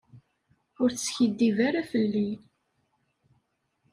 Ur 0.81 0.89
teskiddib 0.91 1.57
ara 1.67 1.81
fell-i. 1.91 2.31